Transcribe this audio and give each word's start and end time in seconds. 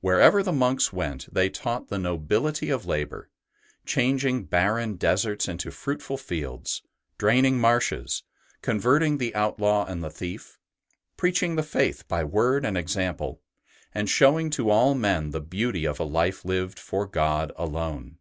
Wherever 0.00 0.42
the 0.42 0.50
monks 0.50 0.92
went 0.92 1.32
they 1.32 1.48
taught 1.48 1.86
the 1.86 1.96
nobility 1.96 2.68
of 2.68 2.84
labour, 2.84 3.30
changing 3.86 4.46
barren 4.46 4.96
deserts 4.96 5.46
into 5.46 5.70
fruitful 5.70 6.16
ST. 6.16 6.30
BENEDICT 6.30 6.50
117 6.82 6.82
fields, 7.12 7.16
draining 7.18 7.60
marshes, 7.60 8.22
converting 8.60 9.18
the 9.18 9.32
out 9.36 9.60
law 9.60 9.84
and 9.86 10.02
the 10.02 10.10
thief, 10.10 10.58
preaching 11.16 11.54
the 11.54 11.62
Faith 11.62 12.08
by 12.08 12.24
word 12.24 12.64
and 12.64 12.76
example, 12.76 13.40
and 13.94 14.10
showing 14.10 14.50
to 14.50 14.68
all 14.68 14.96
men 14.96 15.30
the 15.30 15.40
beauty 15.40 15.84
of 15.84 16.00
a 16.00 16.04
life 16.04 16.44
lived 16.44 16.80
for 16.80 17.06
God 17.06 17.52
alone. 17.54 18.18